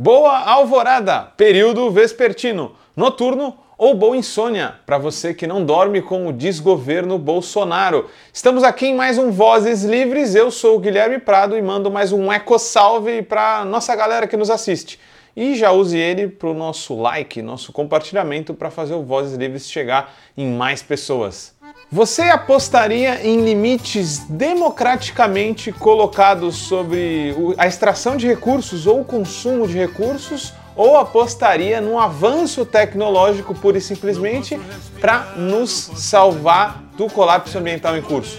[0.00, 6.32] Boa alvorada, período vespertino, noturno ou boa insônia para você que não dorme com o
[6.32, 8.08] desgoverno Bolsonaro.
[8.32, 10.36] Estamos aqui em mais um Vozes Livres.
[10.36, 14.36] Eu sou o Guilherme Prado e mando mais um eco salve para nossa galera que
[14.36, 15.00] nos assiste.
[15.34, 19.68] E já use ele para o nosso like, nosso compartilhamento para fazer o Vozes Livres
[19.68, 21.57] chegar em mais pessoas.
[21.90, 29.78] Você apostaria em limites democraticamente colocados sobre a extração de recursos ou o consumo de
[29.78, 30.52] recursos?
[30.76, 34.60] Ou apostaria num avanço tecnológico pura e simplesmente
[35.00, 38.38] para nos salvar do colapso ambiental em curso?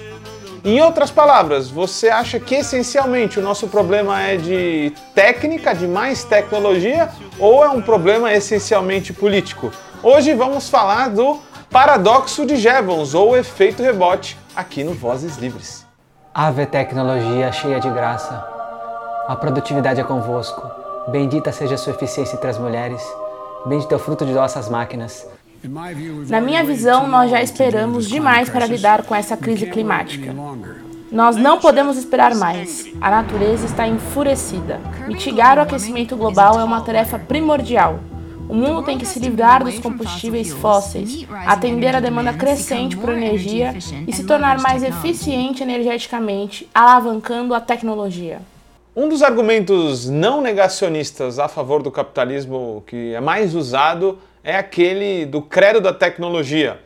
[0.64, 6.24] Em outras palavras, você acha que essencialmente o nosso problema é de técnica, de mais
[6.24, 9.72] tecnologia, ou é um problema essencialmente político?
[10.04, 11.42] Hoje vamos falar do
[11.72, 15.86] Paradoxo de Jevons ou efeito rebote aqui no Vozes Livres.
[16.34, 18.44] Ave tecnologia cheia de graça.
[19.28, 20.68] A produtividade é convosco.
[21.12, 23.04] Bendita seja a sua eficiência entre as mulheres.
[23.68, 25.28] Bendito é o fruto de vossas máquinas.
[26.28, 30.34] Na minha visão, nós já esperamos demais para lidar com essa crise climática.
[31.12, 32.88] Nós não podemos esperar mais.
[33.00, 34.80] A natureza está enfurecida.
[35.08, 38.00] Mitigar o aquecimento global é uma tarefa primordial.
[38.50, 43.76] O mundo tem que se livrar dos combustíveis fósseis, atender à demanda crescente por energia
[44.08, 48.42] e se tornar mais eficiente energeticamente, alavancando a tecnologia.
[48.96, 55.28] Um dos argumentos não negacionistas a favor do capitalismo que é mais usado é aquele
[55.28, 56.80] do credo da tecnologia.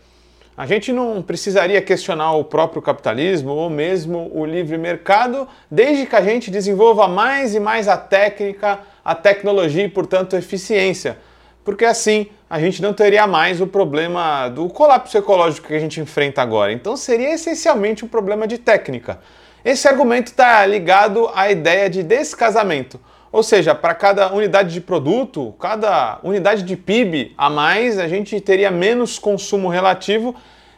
[0.58, 6.16] A gente não precisaria questionar o próprio capitalismo ou mesmo o livre mercado, desde que
[6.17, 11.17] a gente desenvolva mais e mais a técnica, a tecnologia e, portanto, a eficiência
[11.64, 16.00] porque assim a gente não teria mais o problema do colapso ecológico que a gente
[16.00, 16.72] enfrenta agora.
[16.72, 19.20] Então seria essencialmente um problema de técnica.
[19.66, 23.00] Esse argumento está ligado à ideia de descasamento,
[23.31, 28.39] ou seja, para cada unidade de produto, cada unidade de PIB a mais, a gente
[28.42, 30.36] teria menos consumo relativo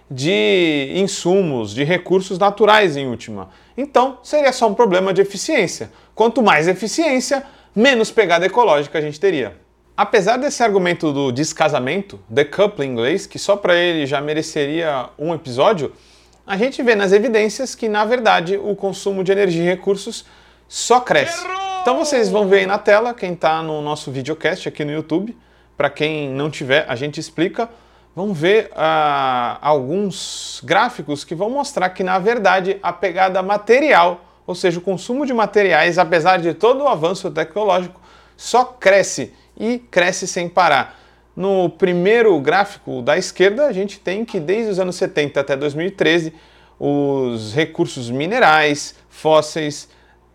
[0.09, 3.49] de insumos, de recursos naturais em última.
[3.76, 5.92] Então seria só um problema de eficiência.
[6.14, 7.43] Quanto mais eficiência,
[7.76, 9.64] menos pegada ecológica a gente teria.
[9.98, 15.33] Apesar desse argumento do descasamento, decoupling em inglês, que só para ele já mereceria um
[15.33, 15.94] episódio,
[16.45, 20.26] a gente vê nas evidências que, na verdade, o consumo de energia e recursos
[20.67, 21.45] só cresce.
[21.82, 25.38] Então vocês vão ver aí na tela, quem está no nosso videocast aqui no YouTube,
[25.78, 27.70] para quem não tiver, a gente explica.
[28.14, 34.56] Vão ver uh, alguns gráficos que vão mostrar que, na verdade, a pegada material, ou
[34.56, 38.00] seja, o consumo de materiais, apesar de todo o avanço tecnológico,
[38.36, 40.99] só cresce e cresce sem parar.
[41.36, 46.33] No primeiro gráfico da esquerda, a gente tem que desde os anos 70 até 2013,
[46.80, 49.89] os recursos minerais, fósseis,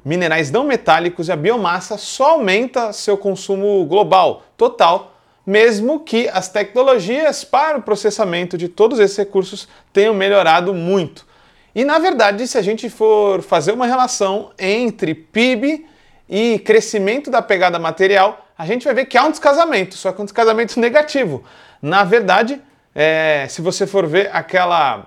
[0.04, 5.14] minerais não metálicos e a biomassa só aumenta seu consumo global total,
[5.46, 11.26] mesmo que as tecnologias para o processamento de todos esses recursos tenham melhorado muito.
[11.74, 15.86] E na verdade, se a gente for fazer uma relação entre PIB
[16.28, 20.20] e crescimento da pegada material, a gente vai ver que há um descasamento, só que
[20.20, 21.42] um descasamento negativo.
[21.80, 22.60] Na verdade,
[22.94, 25.06] é, se você for ver aquela,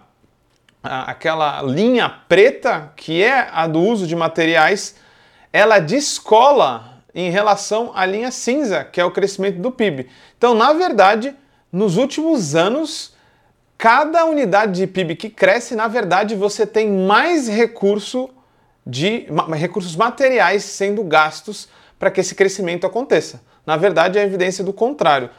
[0.81, 4.95] aquela linha preta, que é a do uso de materiais,
[5.51, 10.09] ela descola em relação à linha cinza, que é o crescimento do PIB.
[10.35, 11.35] Então, na verdade,
[11.71, 13.13] nos últimos anos,
[13.77, 18.31] cada unidade de PIB que cresce, na verdade, você tem mais recurso
[18.83, 23.41] de recursos materiais sendo gastos para que esse crescimento aconteça.
[23.65, 25.29] Na verdade, é a evidência do contrário.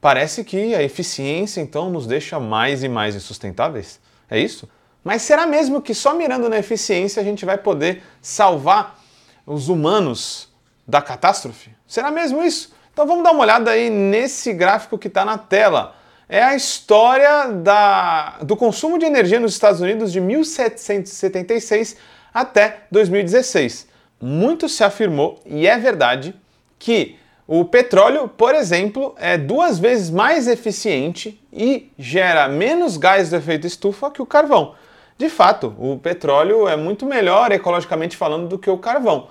[0.00, 4.00] Parece que a eficiência então nos deixa mais e mais insustentáveis.
[4.30, 4.68] É isso?
[5.02, 8.98] Mas será mesmo que só mirando na eficiência a gente vai poder salvar
[9.46, 10.48] os humanos
[10.86, 11.70] da catástrofe?
[11.86, 12.74] Será mesmo isso?
[12.92, 15.94] Então vamos dar uma olhada aí nesse gráfico que está na tela.
[16.28, 21.96] É a história da, do consumo de energia nos Estados Unidos de 1776
[22.32, 26.34] até 2016 muito se afirmou, e é verdade,
[26.78, 27.16] que
[27.46, 33.66] o petróleo, por exemplo, é duas vezes mais eficiente e gera menos gás do efeito
[33.66, 34.74] estufa que o carvão.
[35.18, 39.28] De fato, o petróleo é muito melhor ecologicamente falando do que o carvão.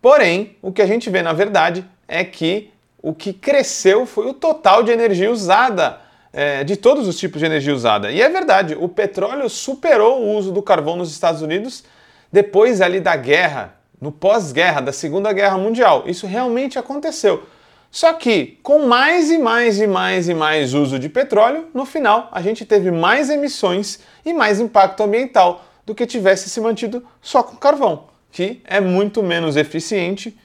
[0.00, 2.70] Porém, o que a gente vê na verdade é que
[3.02, 6.00] o que cresceu foi o total de energia usada,
[6.32, 8.10] é, de todos os tipos de energia usada.
[8.10, 11.84] E é verdade, o petróleo superou o uso do carvão nos Estados Unidos
[12.30, 16.04] depois ali da guerra no pós-guerra, da Segunda Guerra Mundial.
[16.06, 17.46] Isso realmente aconteceu.
[17.90, 22.28] Só que com mais e mais e mais e mais uso de petróleo, no final
[22.32, 27.42] a gente teve mais emissões e mais impacto ambiental do que tivesse se mantido só
[27.42, 30.38] com carvão, que é muito menos eficiente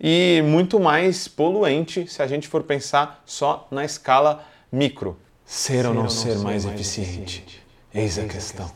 [0.00, 5.16] e muito mais poluente se a gente for pensar só na escala micro.
[5.44, 7.64] Ser, ou não ser, mais, eficiente?
[7.94, 8.68] Eis a questão.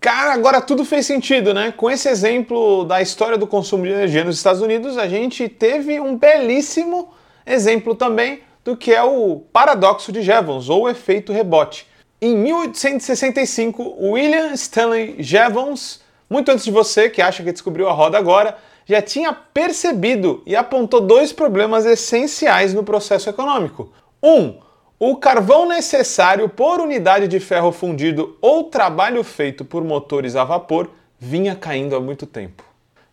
[0.00, 1.72] Cara, agora tudo fez sentido, né?
[1.76, 5.98] Com esse exemplo da história do consumo de energia nos Estados Unidos, a gente teve
[5.98, 7.12] um belíssimo
[7.44, 11.84] exemplo também do que é o paradoxo de Jevons, ou efeito rebote.
[12.20, 16.00] Em 1865, William Stanley Jevons,
[16.30, 18.56] muito antes de você que acha que descobriu a roda agora,
[18.86, 23.92] já tinha percebido e apontou dois problemas essenciais no processo econômico.
[24.22, 24.58] Um,
[25.00, 30.90] o carvão necessário por unidade de ferro fundido ou trabalho feito por motores a vapor
[31.20, 32.64] vinha caindo há muito tempo.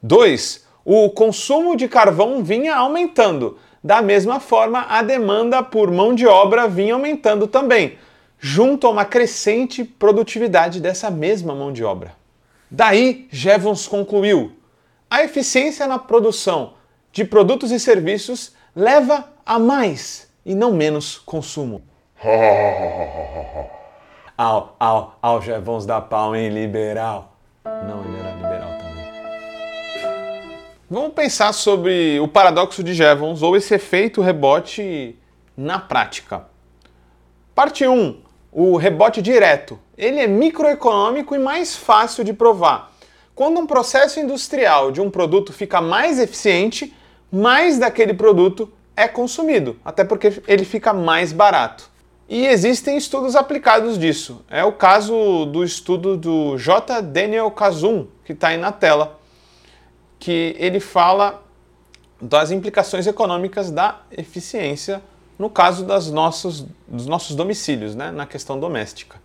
[0.02, 0.66] 2.
[0.84, 3.60] O consumo de carvão vinha aumentando.
[3.84, 8.00] Da mesma forma, a demanda por mão de obra vinha aumentando também,
[8.40, 12.14] junto a uma crescente produtividade dessa mesma mão de obra.
[12.70, 14.54] Daí, Jevons concluiu:
[15.08, 16.74] a eficiência na produção
[17.12, 21.82] de produtos e serviços leva a mais e não menos consumo.
[24.38, 27.34] au, au, au, vamos dar pau em liberal.
[27.64, 29.06] Não, ele era liberal também.
[30.90, 35.18] Vamos pensar sobre o paradoxo de Jevons ou esse efeito rebote
[35.58, 36.46] na prática.
[37.56, 38.22] Parte 1.
[38.52, 39.80] O rebote direto.
[39.98, 42.92] Ele é microeconômico e mais fácil de provar.
[43.34, 46.94] Quando um processo industrial de um produto fica mais eficiente,
[47.32, 51.90] mais daquele produto é consumido, até porque ele fica mais barato.
[52.28, 54.44] E existem estudos aplicados disso.
[54.50, 57.02] É o caso do estudo do J.
[57.02, 59.20] Daniel Kazum, que está aí na tela,
[60.18, 61.44] que ele fala
[62.20, 65.02] das implicações econômicas da eficiência
[65.38, 69.22] no caso das nossos, dos nossos domicílios, né, na questão doméstica.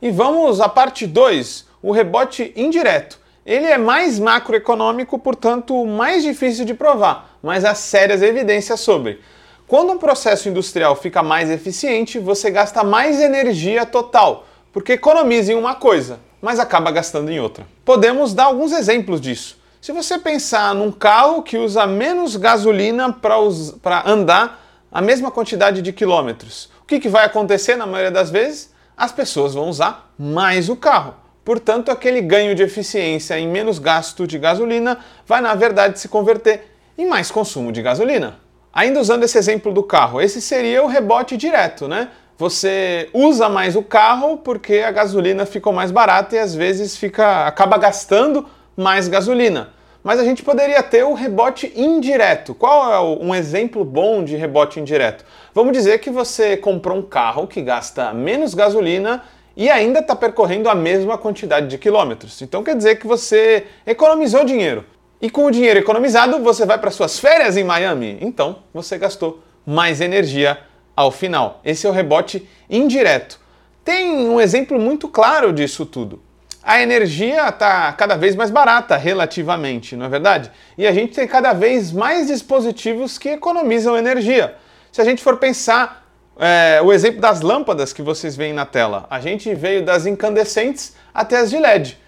[0.00, 3.18] E vamos à parte 2, o rebote indireto.
[3.50, 9.20] Ele é mais macroeconômico, portanto, mais difícil de provar, mas há sérias evidências sobre.
[9.66, 15.56] Quando um processo industrial fica mais eficiente, você gasta mais energia total, porque economiza em
[15.56, 17.66] uma coisa, mas acaba gastando em outra.
[17.84, 19.58] Podemos dar alguns exemplos disso.
[19.80, 25.92] Se você pensar num carro que usa menos gasolina para andar a mesma quantidade de
[25.92, 28.72] quilômetros, o que, que vai acontecer na maioria das vezes?
[28.96, 31.16] As pessoas vão usar mais o carro.
[31.50, 36.76] Portanto, aquele ganho de eficiência em menos gasto de gasolina vai, na verdade, se converter
[36.96, 38.38] em mais consumo de gasolina.
[38.72, 42.10] Ainda usando esse exemplo do carro, esse seria o rebote direto, né?
[42.38, 47.48] Você usa mais o carro porque a gasolina ficou mais barata e às vezes fica
[47.48, 49.70] acaba gastando mais gasolina.
[50.04, 52.54] Mas a gente poderia ter o rebote indireto.
[52.54, 55.24] Qual é um exemplo bom de rebote indireto?
[55.52, 59.24] Vamos dizer que você comprou um carro que gasta menos gasolina
[59.60, 62.40] e ainda está percorrendo a mesma quantidade de quilômetros.
[62.40, 64.86] Então quer dizer que você economizou dinheiro.
[65.20, 68.16] E com o dinheiro economizado, você vai para suas férias em Miami.
[68.22, 70.58] Então você gastou mais energia
[70.96, 71.60] ao final.
[71.62, 73.38] Esse é o rebote indireto.
[73.84, 76.22] Tem um exemplo muito claro disso tudo.
[76.62, 80.50] A energia está cada vez mais barata relativamente, não é verdade?
[80.78, 84.54] E a gente tem cada vez mais dispositivos que economizam energia.
[84.90, 85.99] Se a gente for pensar
[86.40, 89.06] é, o exemplo das lâmpadas que vocês veem na tela.
[89.10, 91.98] A gente veio das incandescentes até as de LED.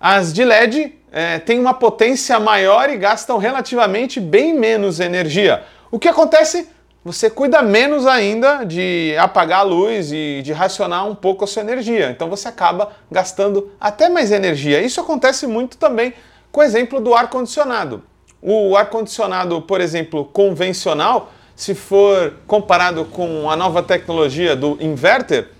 [0.00, 5.64] As de LED é, têm uma potência maior e gastam relativamente bem menos energia.
[5.90, 6.68] O que acontece?
[7.04, 11.60] Você cuida menos ainda de apagar a luz e de racionar um pouco a sua
[11.60, 12.10] energia.
[12.10, 14.80] Então você acaba gastando até mais energia.
[14.80, 16.14] Isso acontece muito também
[16.50, 18.02] com o exemplo do ar-condicionado.
[18.40, 25.50] O ar-condicionado, por exemplo, convencional, se for comparado com a nova tecnologia do inverter,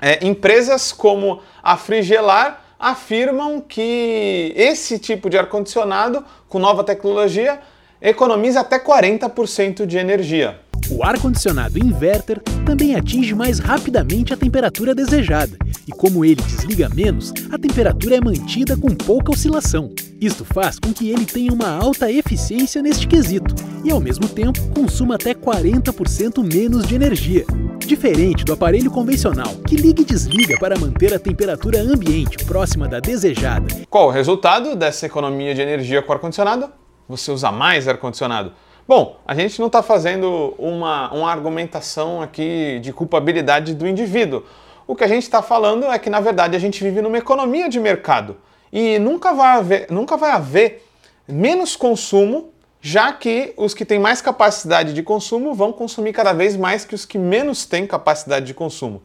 [0.00, 7.60] é, empresas como a Frigelar afirmam que esse tipo de ar-condicionado com nova tecnologia
[8.00, 10.60] economiza até 40% de energia.
[10.90, 15.54] O ar-condicionado inverter também atinge mais rapidamente a temperatura desejada,
[15.86, 19.92] e como ele desliga menos, a temperatura é mantida com pouca oscilação.
[20.18, 23.54] Isto faz com que ele tenha uma alta eficiência neste quesito
[23.84, 27.44] e, ao mesmo tempo, consuma até 40% menos de energia.
[27.86, 32.98] Diferente do aparelho convencional, que liga e desliga para manter a temperatura ambiente próxima da
[32.98, 33.66] desejada.
[33.90, 36.70] Qual o resultado dessa economia de energia com ar-condicionado?
[37.08, 38.52] Você usa mais ar-condicionado.
[38.88, 44.44] Bom, a gente não está fazendo uma, uma argumentação aqui de culpabilidade do indivíduo.
[44.86, 47.68] O que a gente está falando é que, na verdade, a gente vive numa economia
[47.68, 48.38] de mercado
[48.72, 50.88] e nunca vai haver, nunca vai haver
[51.28, 52.48] menos consumo,
[52.80, 56.94] já que os que têm mais capacidade de consumo vão consumir cada vez mais que
[56.94, 59.02] os que menos têm capacidade de consumo.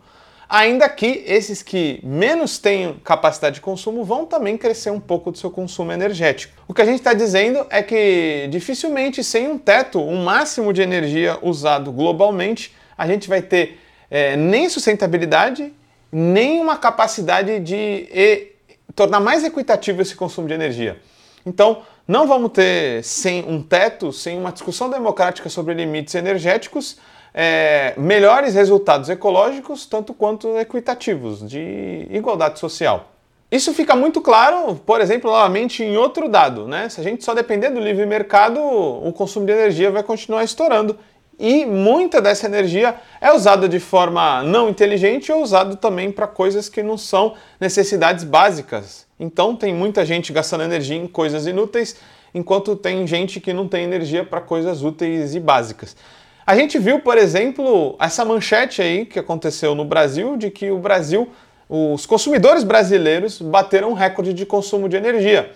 [0.53, 5.37] Ainda que esses que menos têm capacidade de consumo vão também crescer um pouco do
[5.39, 6.53] seu consumo energético.
[6.67, 10.79] O que a gente está dizendo é que dificilmente, sem um teto, um máximo de
[10.79, 13.79] energia usado globalmente, a gente vai ter
[14.11, 15.73] é, nem sustentabilidade,
[16.11, 18.51] nem uma capacidade de
[18.93, 20.99] tornar mais equitativo esse consumo de energia.
[21.43, 26.99] Então, não vamos ter, sem um teto, sem uma discussão democrática sobre limites energéticos,
[27.33, 33.09] é, melhores resultados ecológicos, tanto quanto equitativos, de igualdade social.
[33.51, 36.89] Isso fica muito claro, por exemplo, novamente em outro dado, né?
[36.89, 40.97] Se a gente só depender do livre mercado, o consumo de energia vai continuar estourando
[41.39, 46.69] e muita dessa energia é usada de forma não inteligente ou usada também para coisas
[46.69, 49.05] que não são necessidades básicas.
[49.19, 51.95] Então tem muita gente gastando energia em coisas inúteis,
[52.33, 55.95] enquanto tem gente que não tem energia para coisas úteis e básicas.
[56.45, 60.77] A gente viu, por exemplo, essa manchete aí que aconteceu no Brasil de que o
[60.77, 61.29] Brasil,
[61.69, 65.51] os consumidores brasileiros bateram um recorde de consumo de energia.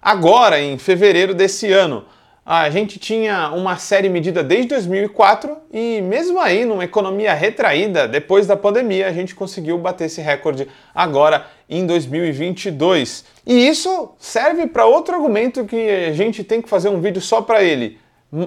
[0.00, 2.06] Agora, em fevereiro desse ano,
[2.44, 8.46] a gente tinha uma série medida desde 2004 e mesmo aí, numa economia retraída, depois
[8.46, 13.26] da pandemia, a gente conseguiu bater esse recorde agora em 2022.
[13.46, 17.42] E isso serve para outro argumento que a gente tem que fazer um vídeo só
[17.42, 17.99] para ele.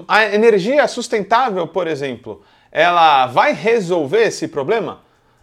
[0.08, 5.00] A energia sustentável, por exemplo, ela vai resolver esse problema?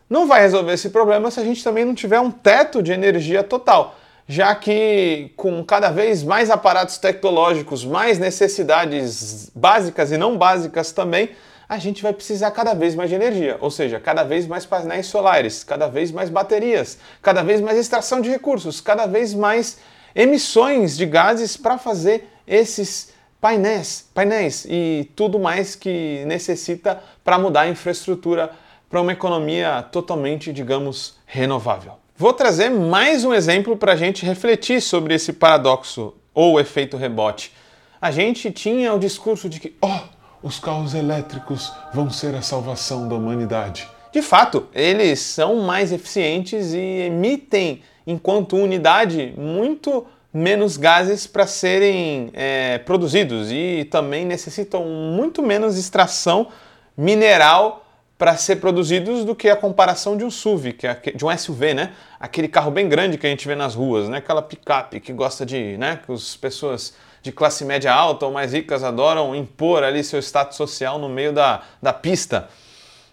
[0.09, 3.43] Não vai resolver esse problema se a gente também não tiver um teto de energia
[3.43, 3.95] total
[4.31, 11.31] já que com cada vez mais aparatos tecnológicos, mais necessidades básicas e não básicas também,
[11.67, 15.07] a gente vai precisar cada vez mais de energia, ou seja, cada vez mais painéis
[15.07, 19.79] solares, cada vez mais baterias, cada vez mais extração de recursos, cada vez mais
[20.15, 27.61] emissões de gases para fazer esses painéis, painéis e tudo mais que necessita para mudar
[27.61, 28.51] a infraestrutura
[28.87, 31.93] para uma economia totalmente, digamos, renovável.
[32.15, 37.51] Vou trazer mais um exemplo para a gente refletir sobre esse paradoxo ou efeito rebote.
[37.99, 39.99] A gente tinha o discurso de que, oh,
[40.43, 43.87] os carros elétricos vão ser a salvação da humanidade.
[44.11, 52.29] De fato, eles são mais eficientes e emitem, enquanto unidade, muito menos gases para serem
[52.33, 56.47] é, produzidos e também necessitam muito menos extração
[56.95, 57.85] mineral
[58.17, 61.73] para ser produzidos do que a comparação de um SUV, que é de um SUV,
[61.73, 61.93] né?
[62.19, 64.19] Aquele carro bem grande que a gente vê nas ruas, né?
[64.19, 65.99] Aquela picape que gosta de, né?
[66.05, 70.55] Que as pessoas de classe média alta ou mais ricas adoram impor ali seu status
[70.55, 72.47] social no meio da, da pista.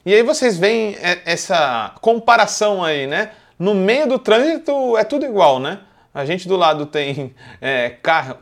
[0.04, 3.30] E aí vocês veem essa comparação aí, né?
[3.58, 5.80] No meio do trânsito é tudo igual, né?
[6.12, 7.90] A gente do lado tem é,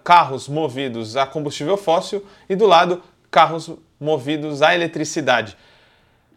[0.04, 3.70] carros movidos a combustível fóssil e do lado carros
[4.00, 5.56] movidos a eletricidade.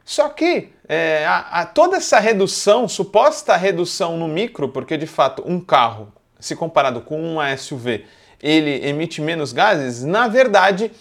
[0.03, 5.43] Só que é, a, a, toda essa redução, suposta redução no micro, porque de fato
[5.45, 8.05] um carro, se comparado com uma SUV,
[8.41, 10.91] ele emite menos gases, na verdade,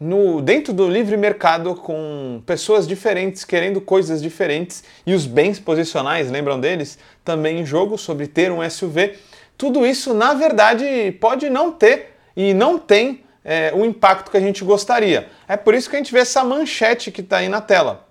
[0.00, 6.30] no, dentro do livre mercado, com pessoas diferentes querendo coisas diferentes e os bens posicionais,
[6.30, 6.98] lembram deles?
[7.24, 9.14] Também em jogo sobre ter um SUV.
[9.56, 14.40] Tudo isso, na verdade, pode não ter e não tem é, o impacto que a
[14.40, 15.28] gente gostaria.
[15.48, 18.06] É por isso que a gente vê essa manchete que está aí na tela.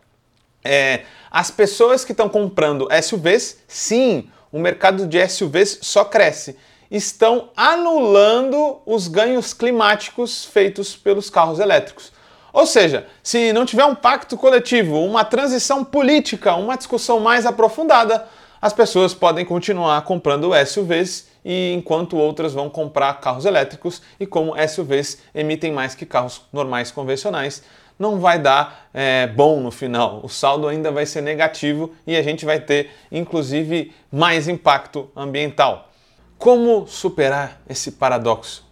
[0.63, 6.57] É, as pessoas que estão comprando SUVs, sim, o mercado de SUVs só cresce.
[6.89, 12.13] Estão anulando os ganhos climáticos feitos pelos carros elétricos.
[12.53, 18.25] Ou seja, se não tiver um pacto coletivo, uma transição política, uma discussão mais aprofundada,
[18.61, 24.55] as pessoas podem continuar comprando SUVs e enquanto outras vão comprar carros elétricos e como
[24.67, 27.61] SUVs emitem mais que carros normais convencionais,
[27.99, 30.21] não vai dar é, bom no final.
[30.23, 35.91] O saldo ainda vai ser negativo e a gente vai ter, inclusive, mais impacto ambiental.
[36.37, 38.65] Como superar esse paradoxo?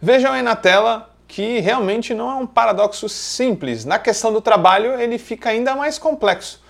[0.00, 3.84] Vejam aí na tela que realmente não é um paradoxo simples.
[3.84, 6.60] Na questão do trabalho, ele fica ainda mais complexo.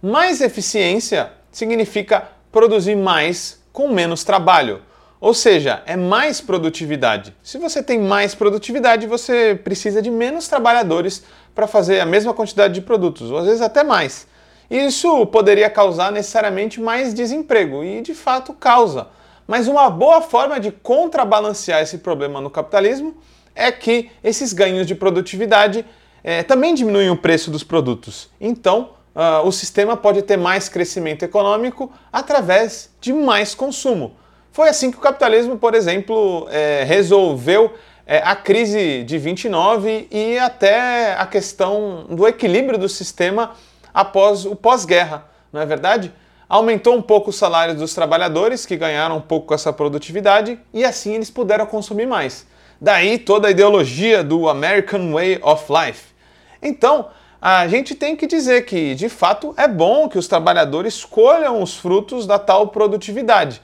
[0.00, 4.80] Mais eficiência significa produzir mais com menos trabalho.
[5.20, 7.34] Ou seja, é mais produtividade.
[7.42, 12.74] Se você tem mais produtividade, você precisa de menos trabalhadores para fazer a mesma quantidade
[12.74, 14.28] de produtos, ou às vezes até mais.
[14.70, 19.08] Isso poderia causar necessariamente mais desemprego, e de fato causa.
[19.46, 23.16] Mas uma boa forma de contrabalancear esse problema no capitalismo
[23.56, 25.84] é que esses ganhos de produtividade
[26.22, 28.30] é, também diminuem o preço dos produtos.
[28.40, 34.16] Então, uh, o sistema pode ter mais crescimento econômico através de mais consumo.
[34.52, 37.74] Foi assim que o capitalismo, por exemplo, é, resolveu
[38.06, 43.52] é, a crise de 29 e até a questão do equilíbrio do sistema
[43.92, 46.12] após o pós-guerra, não é verdade?
[46.48, 50.84] aumentou um pouco os salários dos trabalhadores, que ganharam um pouco com essa produtividade, e
[50.84, 52.46] assim eles puderam consumir mais.
[52.80, 56.14] Daí toda a ideologia do American Way of Life.
[56.62, 57.08] Então,
[57.46, 61.76] a gente tem que dizer que, de fato, é bom que os trabalhadores colham os
[61.76, 63.60] frutos da tal produtividade.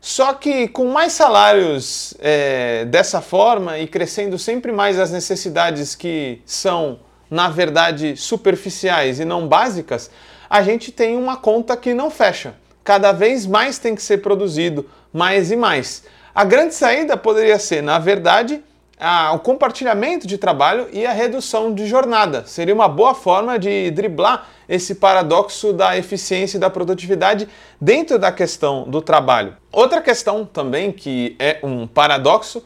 [0.00, 6.40] Só que com mais salários é, dessa forma e crescendo sempre mais as necessidades que
[6.46, 10.12] são, na verdade, superficiais e não básicas,
[10.48, 12.54] a gente tem uma conta que não fecha.
[12.84, 16.04] Cada vez mais tem que ser produzido, mais e mais.
[16.32, 18.62] A grande saída poderia ser, na verdade,
[18.98, 22.44] a, o compartilhamento de trabalho e a redução de jornada.
[22.46, 27.48] Seria uma boa forma de driblar esse paradoxo da eficiência e da produtividade
[27.80, 29.56] dentro da questão do trabalho.
[29.72, 32.62] Outra questão também que é um paradoxo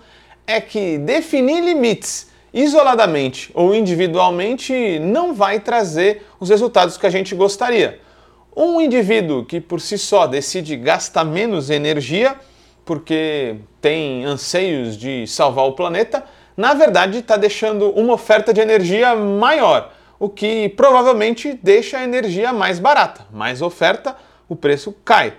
[0.46, 7.34] é que definir limites isoladamente ou individualmente não vai trazer os resultados que a gente
[7.34, 8.00] gostaria.
[8.54, 12.36] Um indivíduo que por si só decide gastar menos energia
[12.84, 16.24] porque tem anseios de salvar o planeta,
[16.56, 22.52] na verdade está deixando uma oferta de energia maior, o que provavelmente deixa a energia
[22.52, 23.26] mais barata.
[23.32, 24.16] Mais oferta,
[24.48, 25.34] o preço cai.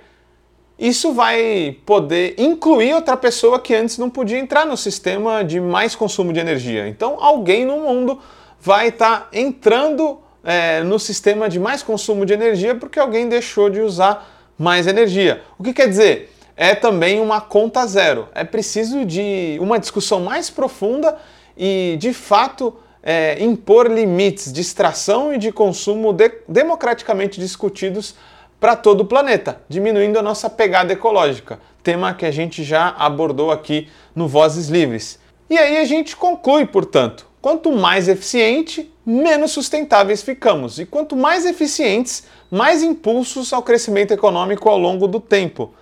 [0.78, 5.96] Isso vai poder incluir outra pessoa que antes não podia entrar no sistema de mais
[5.96, 6.88] consumo de energia.
[6.88, 8.20] Então, alguém no mundo
[8.60, 13.70] vai estar tá entrando é, no sistema de mais consumo de energia porque alguém deixou
[13.70, 15.42] de usar mais energia.
[15.58, 16.34] O que quer dizer?
[16.56, 18.28] É também uma conta zero.
[18.34, 21.18] É preciso de uma discussão mais profunda
[21.58, 28.16] e, de fato, é, impor limites de extração e de consumo de, democraticamente discutidos
[28.60, 33.52] para todo o planeta, diminuindo a nossa pegada ecológica, tema que a gente já abordou
[33.52, 35.20] aqui no Vozes Livres.
[35.50, 41.46] E aí a gente conclui, portanto, quanto mais eficiente, menos sustentáveis ficamos, e quanto mais
[41.46, 45.74] eficientes, mais impulsos ao crescimento econômico ao longo do tempo.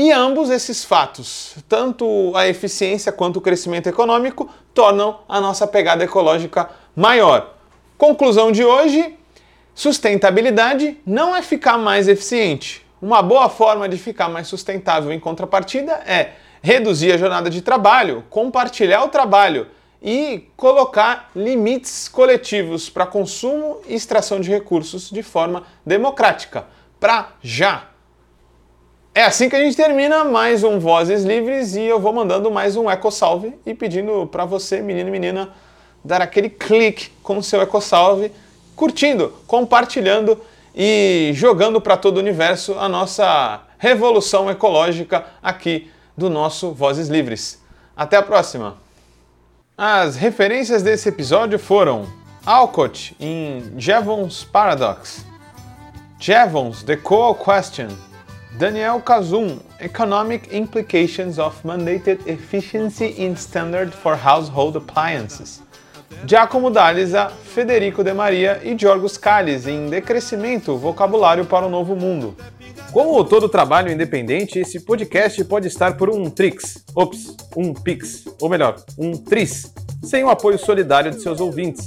[0.00, 6.04] E ambos esses fatos, tanto a eficiência quanto o crescimento econômico, tornam a nossa pegada
[6.04, 7.56] ecológica maior.
[7.96, 9.18] Conclusão de hoje:
[9.74, 12.86] sustentabilidade não é ficar mais eficiente.
[13.02, 16.30] Uma boa forma de ficar mais sustentável em contrapartida é
[16.62, 19.66] reduzir a jornada de trabalho, compartilhar o trabalho
[20.00, 26.66] e colocar limites coletivos para consumo e extração de recursos de forma democrática.
[27.00, 27.97] Para já!
[29.18, 32.76] É assim que a gente termina mais um Vozes Livres e eu vou mandando mais
[32.76, 35.48] um eco salve e pedindo para você, menino e menina,
[36.04, 38.30] dar aquele clique com o seu eco salve,
[38.76, 40.40] curtindo, compartilhando
[40.72, 47.60] e jogando para todo o universo a nossa revolução ecológica aqui do nosso Vozes Livres.
[47.96, 48.76] Até a próxima.
[49.76, 52.06] As referências desse episódio foram
[52.46, 55.26] Alcott em Jevons Paradox,
[56.20, 57.88] Jevons The Coal Question
[58.58, 65.62] Daniel Kazum, Economic Implications of Mandated Efficiency in Standard for Household Appliances.
[66.26, 72.34] Giacomo D'Alisa, Federico De Maria e Georgos Calles em Decrescimento, Vocabulário para o Novo Mundo.
[72.90, 78.48] Como todo trabalho independente, esse podcast pode estar por um Trix, ops, um Pix, ou
[78.48, 81.86] melhor, um Tris, sem o apoio solidário de seus ouvintes.